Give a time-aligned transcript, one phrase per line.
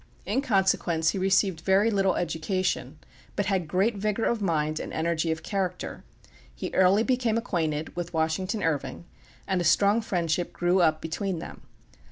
[0.25, 2.97] In consequence he received very little education,
[3.35, 6.03] but had great vigor of mind and energy of character.
[6.55, 9.05] He early became acquainted with Washington Irving,
[9.47, 11.61] and a strong friendship grew up between them.